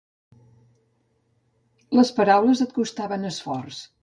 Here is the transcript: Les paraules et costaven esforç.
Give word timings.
Les 1.99 2.13
paraules 2.21 2.65
et 2.67 2.75
costaven 2.81 3.31
esforç. 3.35 3.85